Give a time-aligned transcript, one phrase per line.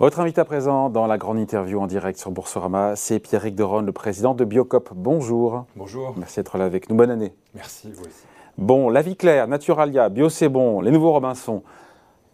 [0.00, 3.82] Votre invité à présent dans la grande interview en direct sur Boursorama, c'est Pierrick Deron,
[3.82, 4.90] le président de Biocop.
[4.92, 5.66] Bonjour.
[5.76, 6.14] Bonjour.
[6.16, 6.96] Merci d'être là avec nous.
[6.96, 7.32] Bonne année.
[7.54, 8.24] Merci, vous aussi.
[8.58, 11.62] Bon, La Vie Claire, Naturalia, Bio C'est Bon, les nouveaux Robinson.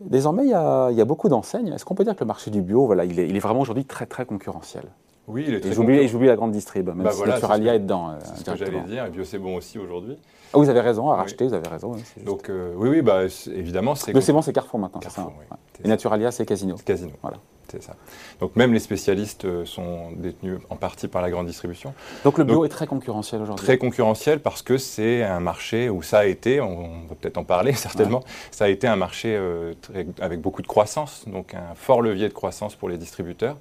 [0.00, 1.68] Désormais, il y a, beaucoup d'enseignes.
[1.68, 4.06] Est-ce qu'on peut dire que le marché du bio, voilà, il est, vraiment aujourd'hui très
[4.06, 4.84] très concurrentiel?
[5.29, 8.11] Oui, il est très Et j'oublie la grande distrib, même bah si Naturalia est, dedans.
[8.11, 10.16] Euh, c'est ce que j'allais dire, et Bio C'est Bon aussi aujourd'hui.
[10.53, 11.93] Ah, vous avez raison à racheter, vous avez raison.
[12.25, 13.22] Donc euh, oui, oui, bah,
[13.54, 13.94] évidemment.
[13.94, 15.00] Bio C'est Bon, c'est Carrefour maintenant.
[15.00, 16.75] Carrefour, ça, Et Naturalia, c'est Casino.
[16.85, 17.13] Casino.
[17.22, 17.39] Voilà.
[17.70, 17.94] C'est ça.
[18.40, 21.94] Donc même les spécialistes euh, sont détenus en partie par la grande distribution.
[22.24, 26.02] Donc le bio est très concurrentiel aujourd'hui Très concurrentiel parce que c'est un marché où
[26.02, 29.74] ça a été, on, va peut-être en parler certainement, ça a été un marché euh,
[30.20, 33.56] avec beaucoup de croissance, donc un fort levier de croissance pour les distributeurs.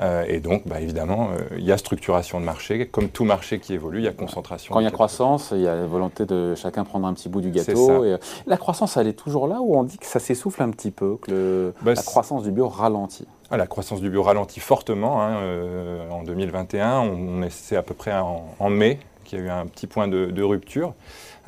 [0.00, 2.88] Euh, et donc, bah, évidemment, il y a structuration de marché.
[2.88, 4.72] Comme tout marché qui évolue, il y a concentration.
[4.72, 7.28] Quand il y a croissance, il y a la volonté de chacun prendre un petit
[7.28, 8.04] bout du gâteau.
[8.04, 8.16] Et
[8.46, 11.18] la croissance, elle est toujours là ou on dit que ça s'essouffle un petit peu,
[11.20, 13.26] que bah, la croissance du bio ralentit?
[13.52, 15.22] Ah, la croissance du bio ralentit fortement.
[15.22, 19.50] Hein, euh, en 2021, on, c'est à peu près en, mai qu'il y a eu
[19.50, 20.94] un petit point de, rupture.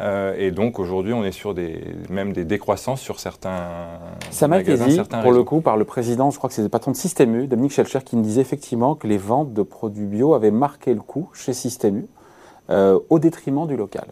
[0.01, 3.71] Euh, et donc aujourd'hui, on est sur des, même des décroissances sur certains.
[4.31, 6.69] Ça m'a été dit, pour le coup, par le président, je crois que c'est le
[6.69, 10.05] patron de Système U, Dominique Schelcher, qui me disait effectivement que les ventes de produits
[10.05, 12.07] bio avaient marqué le coup chez Système U,
[12.69, 14.09] euh, au détriment du local.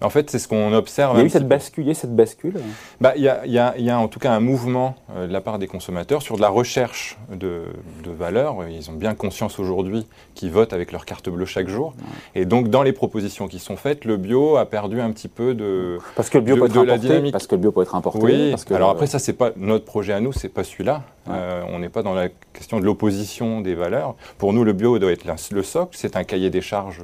[0.00, 1.16] En fait, c'est ce qu'on observe.
[1.16, 2.54] Il y a eu cette bascule, cette bascule
[3.00, 4.96] bah, il, y a, il, y a, il, y a, en tout cas un mouvement
[5.14, 7.64] euh, de la part des consommateurs sur de la recherche de,
[8.04, 8.56] de valeur.
[8.68, 11.94] Ils ont bien conscience aujourd'hui qu'ils votent avec leur carte bleue chaque jour.
[12.34, 15.54] Et donc, dans les propositions qui sont faites, le bio a perdu un petit peu
[15.54, 18.20] de Parce que le bio peut être importé, Parce que le bio peut être importé.
[18.22, 21.02] Oui, parce que alors après, ça, c'est pas notre projet à nous, c'est pas celui-là.
[21.28, 24.16] Euh, on n'est pas dans la question de l'opposition des valeurs.
[24.38, 25.96] Pour nous, le bio doit être le socle.
[25.96, 27.00] C'est un cahier des charges,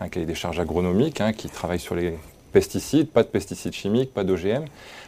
[0.00, 2.18] un cahier des charges agronomiques hein, qui travaille sur les
[2.52, 4.64] pesticides, pas de pesticides chimiques, pas d'OGM.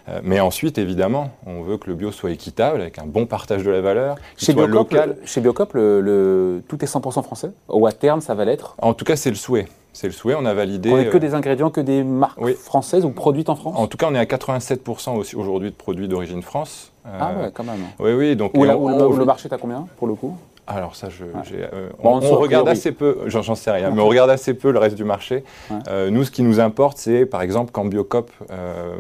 [0.09, 3.63] Euh, mais ensuite, évidemment, on veut que le bio soit équitable, avec un bon partage
[3.63, 5.17] de la valeur, soit local.
[5.25, 8.75] chez Biocop, le, tout est 100% français Ou à terme, ça va l'être?
[8.79, 9.67] En tout cas, c'est le souhait.
[9.95, 10.93] C'est le souhait, on a validé.
[10.93, 13.87] On n'est que euh, des ingrédients, que des marques françaises ou produites en France En
[13.87, 16.93] tout cas, on est à 87% aujourd'hui de produits d'origine France.
[17.05, 17.81] ah ouais, quand même.
[17.99, 18.37] Oui, oui.
[18.37, 22.69] Donc, le marché est à combien, pour le coup alors ça, je, euh, on, regarde
[22.69, 25.45] assez peu, j'en sais rien, mais on regarde assez peu le reste du marché.
[25.89, 28.95] Euh, nous, ce qui nous importe, c'est par exemple quand Biocop euh,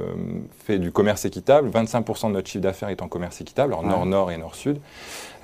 [0.67, 4.31] fait du commerce équitable, 25% de notre chiffre d'affaires est en commerce équitable, en nord-nord
[4.31, 4.79] et nord-sud,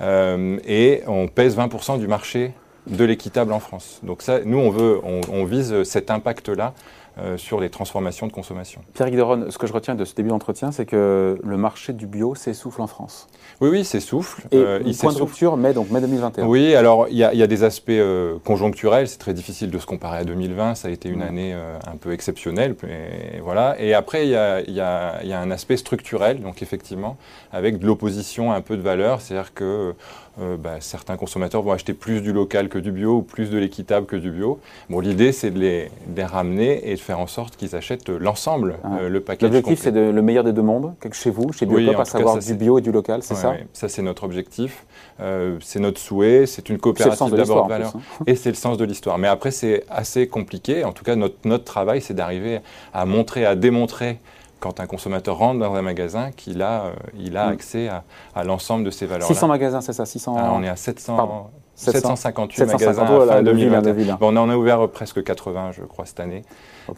[0.01, 2.53] et on pèse 20% du marché
[2.87, 3.99] de l'équitable en France.
[4.03, 6.73] Donc ça, nous, on veut, on vise cet impact-là
[7.17, 8.81] euh, sur les transformations de consommation.
[8.93, 12.07] Pierre Guideron, ce que je retiens de ce début d'entretien, c'est que le marché du
[12.07, 13.27] bio s'essouffle en France.
[13.59, 14.43] Oui, oui, s'essouffle.
[14.51, 16.45] Et euh, il point de rupture, mai, donc mai 2021.
[16.45, 20.19] Oui, alors il y, a des aspects euh, conjoncturels, c'est très difficile de se comparer
[20.19, 22.75] à 2020, ça a été une année un peu exceptionnelle.
[22.87, 23.75] Et, voilà.
[23.77, 27.17] et après, il y, y, y a, un aspect structurel, donc effectivement,
[27.51, 29.93] avec de l'opposition un peu de valeur, c'est-à-dire que
[30.39, 33.57] euh, bah, certains consommateurs vont acheter plus du local que du bio ou plus de
[33.57, 34.59] l'équitable que du bio.
[34.89, 35.89] Bon, l'idée, c'est de les,
[36.23, 38.99] ramener et de faire en sorte qu'ils achètent l'ensemble, ah.
[39.01, 39.45] euh, le paquet.
[39.45, 42.77] L'objectif, c'est le meilleur des deux mondes, chez vous, chez Biocop, à savoir du bio
[42.77, 44.85] et du local, c'est ça Oui, ça c'est notre objectif,
[45.19, 47.93] euh, c'est notre souhait, c'est une coopérative d'abord de valeur.
[47.95, 48.23] Hein.
[48.27, 49.17] Et c'est le sens de l'histoire.
[49.17, 50.83] Mais après, c'est assez compliqué.
[50.83, 52.59] En tout cas, notre, notre travail, c'est d'arriver
[52.93, 54.19] à montrer, à démontrer
[54.59, 57.53] quand un consommateur rentre dans un magasin, qu'il a, euh, il a mm.
[57.53, 57.89] accès
[58.35, 59.33] à, l'ensemble de ces valeurs-là.
[59.33, 60.35] 600 magasins, c'est ça 600...
[60.37, 61.49] Ah, on est à 700,
[61.81, 64.17] 758 magasins à fin 2021.
[64.21, 66.43] on en a ouvert presque 80, je crois, cette année.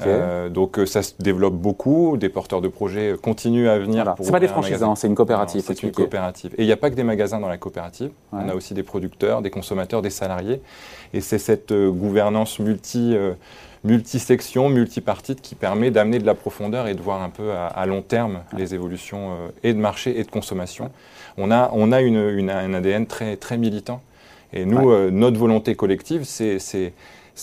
[0.05, 2.17] Euh, donc euh, ça se développe beaucoup.
[2.17, 4.03] Des porteurs de projets continuent à venir.
[4.03, 4.15] Voilà.
[4.21, 5.63] C'est pas des franchises, hein, c'est une coopérative.
[5.65, 6.53] C'est une coopérative.
[6.57, 8.11] Et il n'y a pas que des magasins dans la coopérative.
[8.31, 10.61] On a aussi des producteurs, des consommateurs, des salariés.
[11.13, 13.15] Et c'est cette gouvernance multi
[13.83, 18.01] multi-sections, multipartite qui permet d'amener de la profondeur et de voir un peu à, long
[18.01, 20.89] terme les évolutions euh, et de marché et de consommation.
[21.37, 24.01] On a, on a une, un ADN très, très militant.
[24.53, 26.59] Et nous, euh, notre volonté collective, c'est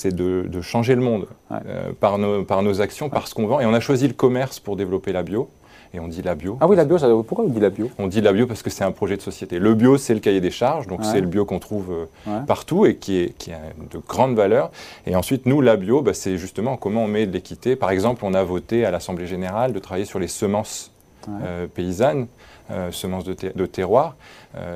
[0.04, 3.60] de, de, changer le monde euh, par, nos, par nos actions, par ce qu'on vend.
[3.60, 5.48] Et on a choisi le commerce pour développer la bio
[5.92, 6.57] et on dit la bio.
[6.60, 7.91] Ah oui, la bio, ça, pourquoi on dit la bio?
[7.98, 9.59] On dit la bio parce que c'est un projet de société.
[9.59, 12.86] Le bio, c'est le cahier des charges, donc c'est le bio qu'on trouve euh, partout
[12.86, 13.59] et qui, est, qui a
[13.91, 14.71] de grande valeur.
[15.06, 17.74] Et ensuite, nous, la bio, bah, c'est justement comment on met de l'équité.
[17.74, 20.92] Par exemple, on a voté à l'Assemblée générale de travailler sur les semences
[21.28, 22.28] euh, paysannes,
[22.70, 24.16] euh, semences de, de terroir.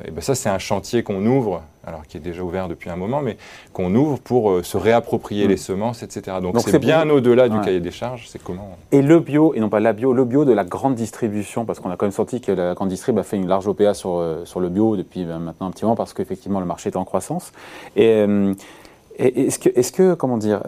[0.07, 2.95] et ben ça, c'est un chantier qu'on ouvre alors qui est déjà ouvert depuis un
[2.95, 3.37] moment, mais
[3.73, 5.49] qu'on ouvre pour euh, se réapproprier mm.
[5.49, 6.37] les semences, etc.
[6.41, 9.69] Donc c'est bien au-delà du cahier des charges, c'est comment Et le bio, et non
[9.69, 12.41] pas la bio, le bio de la grande distribution, parce qu'on a quand même senti
[12.41, 15.25] que la grande distrib a fait une large OPA sur, euh, sur le bio depuis
[15.25, 17.51] ben, maintenant un petit moment, parce qu'effectivement le marché est en croissance.
[17.95, 18.53] Et, euh,
[19.17, 20.61] est-ce que, est que, comment dire,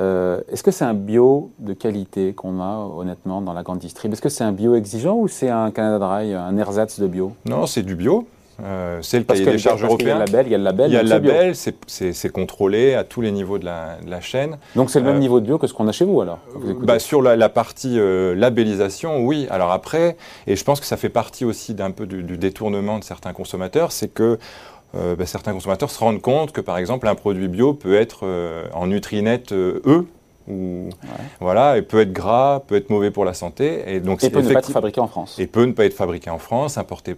[0.52, 4.14] est-ce que c'est un bio de qualité qu'on a honnêtement dans la grande distrib?
[4.14, 7.34] Est-ce que c'est un bio exigeant ou c'est un Canada Dry, un ersatz de bio?
[7.46, 8.26] Non, c'est du bio
[8.64, 10.08] Euh, c'est le cahier des charges européen.
[10.08, 11.54] Il y a le label, il y a le label.
[11.56, 14.58] C'est contrôlé à tous les niveaux de la, chaîne.
[14.76, 16.40] Donc c'est le même niveau de bio que ce qu'on a chez vous alors
[16.82, 19.48] bah, Sur la, partie labellisation, oui.
[19.50, 20.18] Alors après,
[20.48, 23.34] et je pense que ça fait partie aussi d'un peu du, du, détournement de certains
[23.34, 24.40] consommateurs, c'est que
[25.18, 28.26] bah, certains consommateurs se rendent compte que par exemple un produit bio peut être
[28.74, 30.06] en Nutrinette E
[30.48, 30.90] ou
[31.42, 34.42] voilà, et peut être gras, peut être mauvais pour la santé, et donc et peut
[34.42, 35.38] ne pas être fabriqué en France.
[35.40, 37.16] Et peut ne pas être fabriqué en France, importé,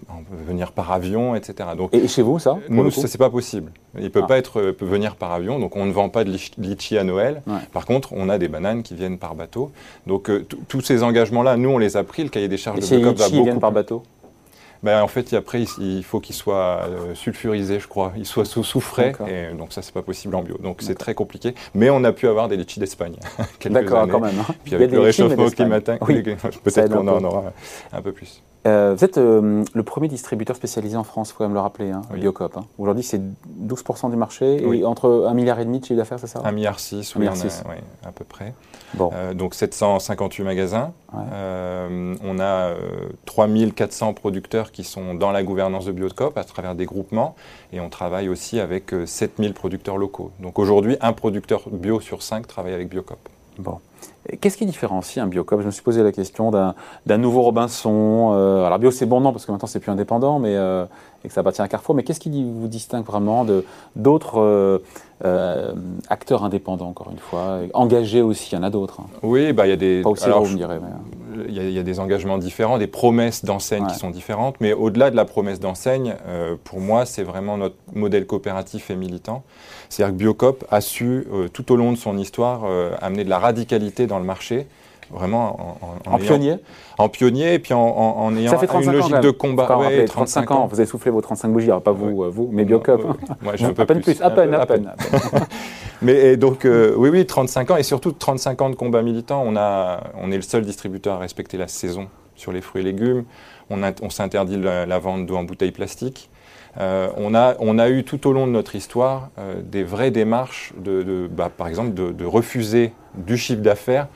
[0.48, 1.70] venir par avion, etc.
[1.78, 3.72] Donc et chez vous ça Nous, ça c'est pas possible.
[4.00, 4.28] Il peut ah.
[4.28, 7.04] pas être, euh, peut venir par avion, donc on ne vend pas de litchi à
[7.04, 7.42] Noël.
[7.72, 9.72] Par contre, on a des bananes qui viennent par bateau.
[10.08, 12.24] Donc euh, tous ces engagements-là, nous on les a pris.
[12.24, 13.44] Le cahier des charges et de Bocop va beaucoup.
[13.44, 14.04] viennent par bateau
[14.84, 18.14] ben, en fait, après, il faut qu'il soit euh, sulfurisé, je crois.
[18.16, 20.58] Il soit sous, sous frais, et donc ça, c'est pas possible en bio.
[20.58, 21.54] Donc c'est très compliqué.
[21.74, 23.16] Mais on a pu avoir des litchis d'Espagne.
[23.66, 24.40] D'accord, quand même.
[24.40, 24.54] Hein.
[24.64, 26.00] Puis avec le réchauffement climatique,
[26.64, 27.54] peut-être qu'on en aura
[27.92, 28.42] un peu plus.
[28.67, 31.61] Euh, vous êtes euh, le premier distributeur spécialisé en France, il faut quand même le
[31.61, 32.57] rappeler, hein, Biocop.
[32.57, 32.65] Hein.
[32.77, 33.21] Aujourd'hui, c'est
[33.63, 36.39] 12% du marché, et entre 1,5 milliard de chiffre d'affaires, c'est ça?
[36.39, 37.35] 1,6 milliard,
[37.69, 37.75] oui,
[38.06, 38.53] à peu près.
[38.95, 39.11] Bon.
[39.13, 40.91] Euh, donc 758 magasins.
[41.13, 42.73] on a
[43.25, 47.35] 3400 producteurs qui sont dans la gouvernance de Biocop à travers des groupements,
[47.71, 50.31] et on travaille aussi avec 7000 producteurs locaux.
[50.39, 53.19] Donc aujourd'hui, un producteur bio sur 5 travaille avec Biocop.
[53.59, 53.79] Bon.
[54.39, 55.61] Qu'est-ce qui différencie un Biocop?
[55.61, 58.31] Je me suis posé la question d'un nouveau Robinson.
[58.33, 60.85] Euh, alors bio c'est bon non parce que maintenant c'est plus indépendant, mais euh,
[61.23, 61.95] et que ça appartient à Carrefour.
[61.95, 63.45] Mais qu'est-ce qui vous distingue vraiment
[63.95, 64.81] d'autres
[65.25, 65.73] euh,
[66.09, 69.01] acteurs indépendants encore une fois, engagés aussi Il y en a d'autres.
[69.01, 69.07] Hein.
[69.23, 70.01] Oui, bah il y a des.
[70.03, 70.79] Pas aussi alors, vous me direz.
[71.50, 75.16] Il y, a, des engagements différents, des promesses d'enseigne qui sont différentes, mais au-delà de
[75.16, 76.16] la promesse d'enseigne,
[76.63, 79.44] pour moi, c'est vraiment notre modèle coopératif et militant.
[79.90, 82.62] C'est-à-dire que Biocop a su, tout au long de son histoire,
[83.01, 84.68] amener de la radicalité dans le marché,
[85.12, 86.57] vraiment en, pionnier
[86.98, 89.68] En pionnier, et puis en, ayant une logique de combat.
[90.07, 90.68] 35, ans.
[90.68, 93.02] Vous avez soufflé vos 35 bougies, pas vous, euh, vous mais Biocop.
[93.42, 94.22] Moi, à peine plus.
[94.22, 94.92] À peine, à peine.
[96.01, 99.44] Mais donc, euh, oui, oui, 35 ans, et surtout 35 ans de combat militant.
[99.46, 102.86] On, a, on est le seul distributeur à respecter la saison sur les fruits et
[102.86, 103.25] légumes.
[103.69, 106.30] On, on s'interdit la, vente d'eau en bouteille plastique.
[106.80, 109.30] Euh, on, a, on, a, eu tout au long de notre histoire
[109.63, 114.07] des vraies démarches, de, bah, par exemple, de, de, refuser du chiffre d'affaires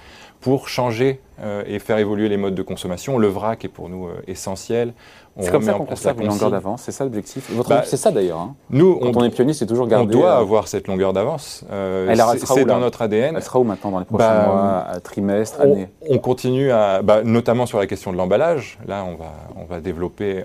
[0.43, 3.17] pour changer euh, et faire évoluer les modes de consommation.
[3.17, 4.93] Le vrac est pour nous euh, essentiel.
[5.39, 8.39] C'est comme ça qu'on conserve une longueur d'avance, c'est ça l'objectif bah, C'est ça d'ailleurs.
[8.39, 8.55] Hein.
[8.69, 10.15] Nous, Quand on, est pionnier, c'est toujours garder.
[10.15, 11.63] On doit euh, avoir cette longueur d'avance.
[11.71, 13.35] Euh, c'est dans notre ADN.
[13.35, 17.21] Elle sera où maintenant dans les prochains bah, mois, trimestres, années On continue à, bah,
[17.23, 18.77] notamment sur la question de l'emballage.
[18.87, 20.43] Là, on va, on va développer.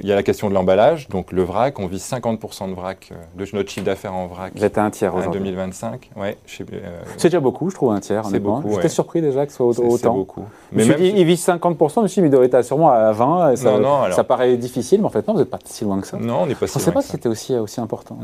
[0.00, 1.78] Il y a la question de l'emballage, donc le vrac.
[1.80, 4.52] On vise 50% de vrac, euh, de notre chiffre d'affaires en vrac.
[4.54, 6.36] Vous êtes à un tiers En 2025, ouais.
[6.46, 8.24] C'est déjà beaucoup, je trouve, un tiers.
[8.26, 8.74] C'est beaucoup.
[8.74, 9.96] J'étais surpris déjà que ce soit autant.
[9.96, 10.44] C'est beaucoup.
[10.72, 13.12] Mais même il vise 50%, je me suis dit, mais il doit être sûrement à
[13.12, 13.56] 20.
[13.56, 16.00] Ça, non, non, ça paraît difficile mais en fait, non, vous n'êtes pas si loin
[16.00, 16.16] que ça.
[16.16, 16.78] Non, on n'est pas si loin.
[16.78, 18.18] Je ne sais pas si c'était aussi, aussi important.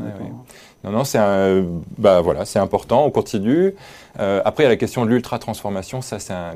[0.83, 1.19] Non, non, c'est
[1.97, 3.75] bah, voilà, important, on continue.
[4.19, 6.01] Euh, après, il y a la question de l'ultra-transformation.
[6.01, 6.55] Ça, c'est un,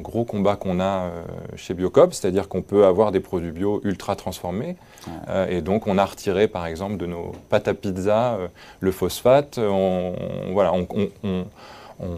[0.00, 1.22] gros combat qu'on a euh,
[1.56, 4.76] chez Biocop, c'est-à-dire qu'on peut avoir des produits bio ultra-transformés.
[5.28, 8.38] Euh, et donc, on a retiré, par exemple, de nos pâtes à pizza
[8.80, 9.58] le phosphate.
[9.58, 10.14] On,
[10.52, 10.86] voilà, on,
[11.24, 11.44] on,
[12.00, 12.14] on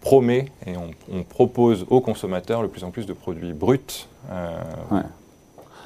[0.00, 4.08] promet et on, propose aux consommateurs le plus en plus de produits bruts.
[4.30, 4.60] Euh,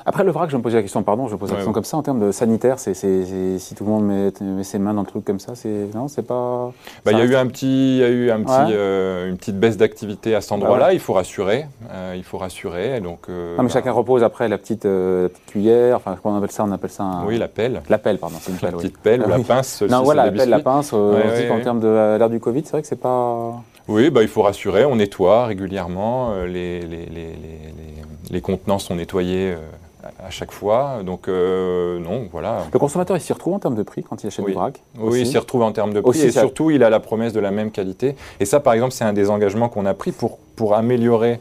[0.09, 1.97] après, le vrac, je me posais la question, pardon, je pose la question comme ça,
[1.97, 5.25] en termes de sanitaire, c'est, si tout le monde met, ses mains dans le truc
[5.25, 6.73] comme ça, c'est, non, c'est pas...
[7.05, 9.59] Bah, il y a eu, un petit, y a eu un petit, euh, une petite
[9.59, 13.23] baisse d'activité à cet endroit-là, il faut rassurer, euh, il faut rassurer, donc...
[13.29, 14.87] Euh, mais bah chacun repose après la petite,
[15.49, 17.27] cuillère, enfin, comment on appelle ça On appelle ça un...
[17.27, 17.83] Oui, la pelle.
[17.89, 20.31] La pelle, pardon, c'est une pelle, La petite pelle ou la pince, Non, voilà, la
[20.31, 22.95] pelle, la pince, on dit qu'en termes de l'ère du Covid, c'est vrai que c'est
[22.95, 23.61] pas...
[23.89, 27.37] Oui, bah, il faut rassurer, on nettoie régulièrement, les, les, les,
[28.31, 29.55] les, contenants sont nettoyés
[30.25, 31.01] à chaque fois.
[31.05, 32.67] Donc, euh, non, voilà.
[32.73, 35.21] Le consommateur, il s'y retrouve en termes de prix quand il achète du vrac Oui,
[35.21, 36.21] il s'y retrouve en termes de prix.
[36.21, 38.17] et surtout, il a la promesse de la même qualité.
[38.41, 41.41] Et ça, par exemple, c'est un des engagements qu'on a pris pour, pour améliorer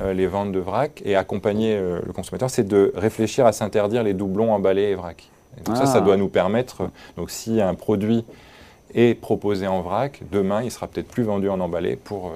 [0.00, 4.02] euh, les ventes de vrac et accompagner euh, le consommateur, c'est de réfléchir à s'interdire
[4.02, 5.28] les doublons emballés et vrac.
[5.64, 6.00] donc ça, ça ah.
[6.02, 8.26] doit nous permettre, donc si un produit
[8.94, 12.32] est proposé en vrac, demain, il sera peut-être plus vendu en emballé pour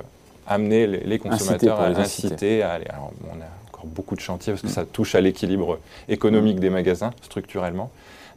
[0.47, 2.87] amener les, consommateurs à inciter à aller.
[2.89, 3.47] Alors, on a
[3.85, 5.79] beaucoup de chantiers parce que ça touche à l'équilibre
[6.09, 7.91] économique des magasins structurellement.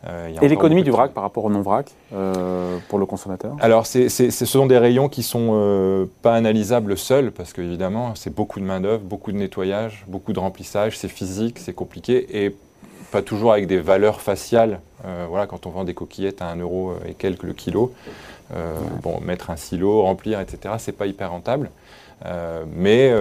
[0.05, 3.55] Euh, et l'économie du vrac par rapport au non-vrac euh, pour le consommateur?
[3.61, 8.33] Alors, ce sont des rayons qui ne sont euh, pas analysables seuls parce qu'évidemment, c'est
[8.33, 12.53] beaucoup de main-d'œuvre, beaucoup de nettoyage, beaucoup de remplissage, c'est physique, c'est compliqué et
[13.11, 14.81] pas toujours avec des valeurs faciales.
[15.29, 17.93] Voilà, quand on vend des coquillettes à 1 euro et quelques le kilo,
[19.01, 21.71] Bon, mettre un silo, remplir, etc., c'est pas hyper rentable.
[22.75, 23.11] mais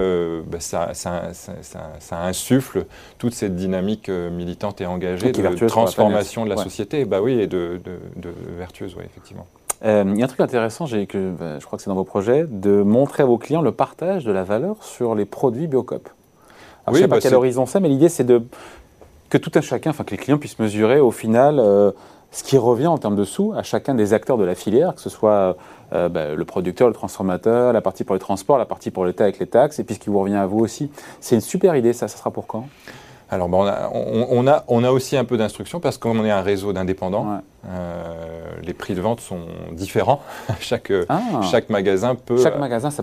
[0.46, 2.86] bah, ça, ça, insuffle
[3.18, 7.80] toute cette dynamique militante et engagée de transformation de la société, bah oui, et de,
[7.84, 9.46] de, vertueuse, oui, effectivement.
[9.84, 12.46] Il y a un truc intéressant, que, bah, je crois que c'est dans vos projets,
[12.48, 16.08] de montrer à vos clients le partage de la valeur sur les produits Biocop.
[16.86, 18.42] Alors, oui, je ne sais pas bah, quel horizon c'est, mais l'idée c'est de
[19.32, 21.90] que tout un chacun, enfin que les clients puissent mesurer au final euh,
[22.32, 25.00] ce qui revient en termes de sous à chacun des acteurs de la filière, que
[25.00, 25.56] ce soit
[25.94, 29.24] euh, bah, le producteur, le transformateur, la partie pour les transports, la partie pour l'État
[29.24, 30.90] avec les taxes, et puis ce qui vous revient à vous aussi.
[31.20, 32.66] C'est une super idée, ça, ça sera pour quand?
[33.32, 36.42] Alors, on, a, on, a, on, a, aussi un peu d'instruction parce qu'on est un
[36.42, 37.40] réseau d'indépendants.
[37.66, 40.20] Euh, les prix de vente sont différents.
[40.60, 41.40] chaque, ah.
[41.50, 42.36] chaque magasin peut.
[42.42, 43.02] Chaque magasin, sa, sa,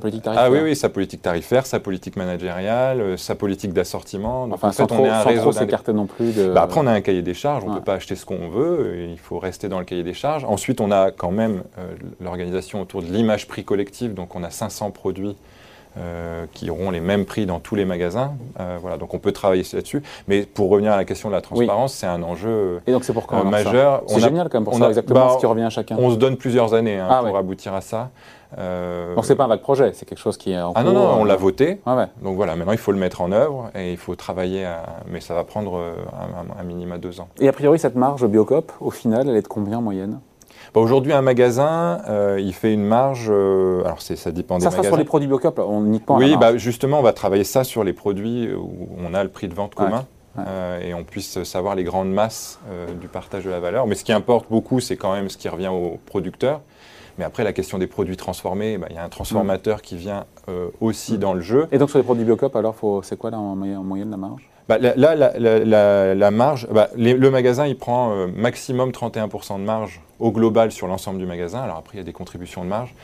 [0.00, 0.46] politique tarifaire.
[0.46, 4.48] Ah oui, oui, sa politique tarifaire, sa politique managériale, euh, sa politique d'assortiment.
[4.50, 6.34] Enfin, en fait, on est un réseau s'écarter non plus.
[6.34, 6.48] De...
[6.48, 7.62] Bah, après, on a un cahier des charges.
[7.66, 9.04] On ne peut pas acheter ce qu'on veut.
[9.10, 10.44] Il faut rester dans le cahier des charges.
[10.44, 14.14] Ensuite, on a quand même euh, l'organisation autour de l'image prix collectif.
[14.14, 15.36] Donc, on a 500 produits
[15.98, 18.34] euh, qui auront les mêmes prix dans tous les magasins.
[18.60, 20.02] Euh, voilà, donc on peut travailler là-dessus.
[20.28, 23.16] Mais pour revenir à la question de la transparence, c'est un enjeu Et donc c'est
[23.16, 24.02] euh, majeur.
[24.06, 25.96] C'est génial quand même pour on exactement bah, ce qui revient à chacun.
[25.98, 28.10] On se donne plusieurs années hein, ah pour aboutir à ça.
[28.58, 29.14] Euh...
[29.14, 31.20] Donc c'est pas un vague projet, c'est quelque chose qui est en Ah non, non,
[31.20, 31.80] on l'a voté.
[32.22, 34.66] Donc voilà, maintenant il faut le mettre en œuvre et il faut travailler,
[35.10, 37.28] mais ça va prendre un, un, minima deux ans.
[37.40, 40.20] Et a priori, cette marge Biocop, au final, elle est de combien en moyenne?
[40.74, 43.28] Bah, aujourd'hui, un magasin, euh, il fait une marge.
[43.30, 44.82] Euh, alors, ça dépend des magasins.
[44.82, 46.14] Ça sur les produits Biocop, on n'y pas.
[46.14, 49.48] Oui, bah, justement, on va travailler ça sur les produits où on a le prix
[49.48, 50.06] de vente commun.
[50.38, 52.60] Euh, et on puisse savoir les grandes masses
[53.00, 53.86] du partage de la valeur.
[53.86, 56.60] Mais ce qui importe beaucoup, c'est quand même ce qui revient aux producteurs.
[57.18, 60.26] Mais après, la question des produits transformés, bah, il y a un transformateur qui vient
[60.80, 61.18] aussi mm.
[61.18, 61.66] dans le jeu.
[61.72, 64.48] Et donc sur les produits Biocop, alors c'est quoi là, en, moyenne la marge?
[64.68, 70.32] Bah, là, la, marge, bah, le magasin, il prend euh, maximum 31% de marge au
[70.32, 71.60] global sur l'ensemble du magasin.
[71.60, 72.94] Alors après, il y a des contributions de marge.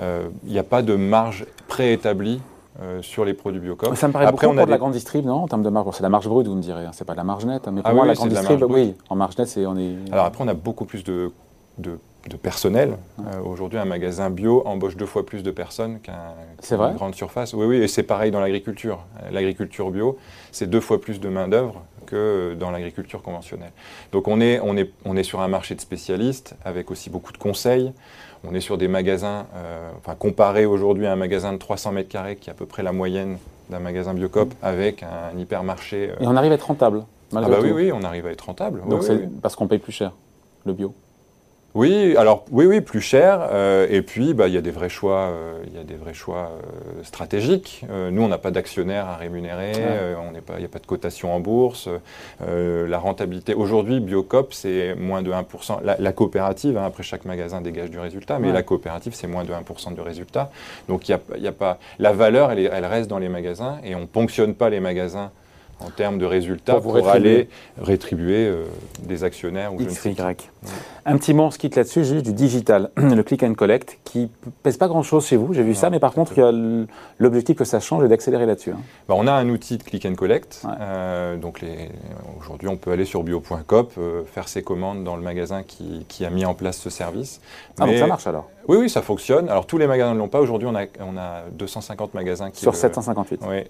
[0.00, 2.40] Euh, il n'y a pas de marge préétablie
[2.80, 3.94] euh, sur les produits Biocop.
[3.96, 5.68] Ça me paraît Après, beaucoup on a de la grande distrib, non En termes de
[5.68, 7.68] marge, c'est la marge brute, vous me direz, hein, c'est pas la marge nette.
[7.68, 9.94] Hein, mais pour ah moi, la grande distrib, oui, en marge nette, c'est on est.
[10.10, 11.32] Alors après, on a beaucoup plus de,
[11.78, 11.98] de
[12.28, 12.96] de personnel.
[13.20, 17.54] Euh, aujourd'hui, un magasin bio embauche deux fois plus de personnes qu'une grande surface.
[17.54, 19.00] Oui, oui, et c'est pareil dans l'agriculture.
[19.30, 20.18] L'agriculture bio,
[20.50, 23.72] c'est deux fois plus de main-d'œuvre que dans l'agriculture conventionnelle.
[24.12, 27.32] Donc on est, on, est, on est sur un marché de spécialistes avec aussi beaucoup
[27.32, 27.92] de conseils.
[28.44, 32.08] On est sur des magasins, euh, enfin comparé aujourd'hui à un magasin de 300 mètres
[32.08, 33.38] carrés qui est à peu près la moyenne
[33.70, 36.10] d'un magasin Biocop avec un hypermarché.
[36.10, 37.04] Euh, et on arrive à être rentable
[37.34, 38.82] ah bah oui, oui, on arrive à être rentable.
[38.88, 40.12] Donc c'est parce qu'on paye plus cher,
[40.66, 40.92] le bio
[41.74, 43.48] oui, alors oui, oui, plus cher.
[43.50, 45.94] Euh, et puis, bah, il y a des vrais choix, euh, il y a des
[45.94, 47.84] vrais choix euh, stratégiques.
[48.10, 51.88] nous, on n'a pas d'actionnaires à rémunérer, il n'y a pas de cotation en bourse.
[52.40, 55.80] la rentabilité, aujourd'hui, Biocop, c'est moins de 1%.
[55.98, 59.52] La, coopérative, hein, après chaque magasin dégage du résultat, mais la coopérative, c'est moins de
[59.52, 60.50] 1% du résultat.
[60.88, 64.00] Donc, il y a, pas, la valeur, elle, elle reste dans les magasins et on
[64.00, 65.30] ne ponctionne pas les magasins
[65.84, 67.48] en termes de résultats pour, aller
[67.80, 68.64] rétribuer euh,
[69.02, 70.50] des actionnaires ou X, Y.
[71.04, 74.30] Un petit mot, on se quitte là-dessus, juste du digital, le click and collect, qui
[74.62, 76.34] pèse pas grand-chose chez vous, j'ai vu ça, mais par contre,
[77.18, 78.70] l'objectif que ça change est d'accélérer là-dessus.
[78.70, 78.80] Hein.
[79.08, 80.62] Bah, on a un outil de click and collect.
[80.80, 81.60] Euh, donc
[82.38, 86.30] aujourd'hui, on peut aller sur bio.coop, euh, faire ses commandes dans le magasin qui, a
[86.30, 87.40] mis en place ce service.
[87.80, 88.48] Ah, donc ça marche alors?
[88.68, 89.48] Oui, oui, ça fonctionne.
[89.48, 90.40] Alors tous les magasins ne l'ont pas.
[90.40, 92.60] Aujourd'hui, on a, on a 250 magasins qui.
[92.60, 93.40] Sur 758.
[93.48, 93.64] Oui,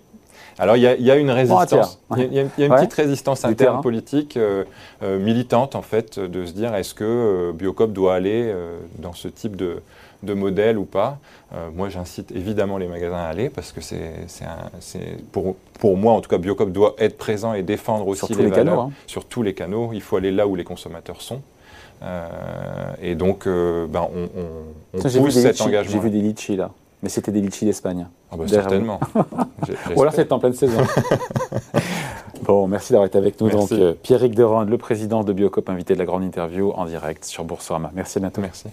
[0.59, 4.65] alors il y, a une résistance, il y, a une petite résistance interne politique, euh,
[5.03, 8.55] euh, militante en fait, de se dire est-ce que euh, Biocop doit aller
[8.99, 9.83] dans ce type de,
[10.23, 11.19] modèle ou pas?
[11.75, 14.27] moi j'incite évidemment les magasins à aller parce que c'est
[15.33, 18.55] pour, pour moi en tout cas Biocop doit être présent et défendre aussi les, valeurs
[18.55, 18.91] canaux, hein.
[19.07, 19.91] sur tous les canaux.
[19.93, 21.41] Il faut aller là où les consommateurs sont.
[23.03, 25.93] et donc, ben, on, pousse cet engagement.
[25.93, 26.71] J'ai vu des litchis là.
[27.03, 28.07] Mais c'était des litchis d'Espagne.
[28.31, 29.01] Ah bah certainement.
[29.97, 30.79] Ou alors c'était en pleine saison.
[32.43, 33.51] bon, merci d'avoir été avec nous.
[33.51, 37.45] Donc, euh, Pierrick le président de Biocop, invité de la grande interview en direct sur
[37.45, 37.91] Boursorama.
[37.95, 38.41] Merci à bientôt.
[38.41, 38.69] Merci.